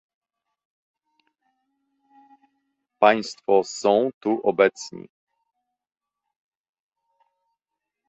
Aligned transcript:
Państwo 2.99 3.63
są 3.63 4.09
tu 4.19 4.41
obecni 4.43 5.07